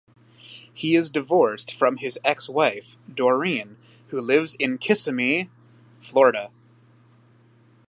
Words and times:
He 0.73 0.95
is 0.95 1.11
divorced 1.11 1.71
from 1.71 1.97
his 1.97 2.17
ex-wife, 2.25 2.97
Doreen, 3.07 3.77
who 4.07 4.19
lives 4.19 4.55
in 4.55 4.79
Kissimmee, 4.79 5.51
Florida. 5.99 6.49